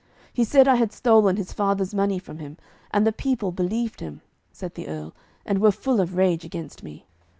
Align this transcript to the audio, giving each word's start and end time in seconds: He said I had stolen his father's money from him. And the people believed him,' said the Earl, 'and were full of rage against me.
He 0.33 0.43
said 0.43 0.67
I 0.67 0.77
had 0.77 0.91
stolen 0.91 1.35
his 1.35 1.53
father's 1.53 1.93
money 1.93 2.17
from 2.17 2.39
him. 2.39 2.57
And 2.89 3.05
the 3.05 3.11
people 3.13 3.51
believed 3.51 3.99
him,' 3.99 4.21
said 4.51 4.73
the 4.73 4.87
Earl, 4.87 5.13
'and 5.45 5.59
were 5.59 5.71
full 5.71 6.01
of 6.01 6.15
rage 6.15 6.43
against 6.43 6.81
me. 6.81 7.05